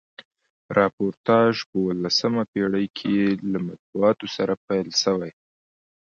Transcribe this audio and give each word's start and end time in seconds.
راپورتاژپه 0.77 1.75
اوولسمه 1.83 2.43
پیړۍ 2.51 2.87
کښي 2.97 3.19
له 3.51 3.59
مطبوعاتو 3.67 4.25
سره 4.35 4.53
پیل 4.67 4.87
سوی. 5.03 5.31